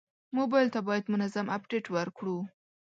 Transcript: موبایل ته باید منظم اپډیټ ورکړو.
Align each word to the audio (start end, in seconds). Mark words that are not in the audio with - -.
موبایل 0.37 0.67
ته 0.73 0.79
باید 0.87 1.11
منظم 1.13 1.45
اپډیټ 1.57 1.85
ورکړو. 1.95 2.37